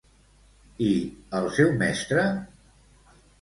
[0.85, 0.87] I
[1.41, 2.25] el seu mestre?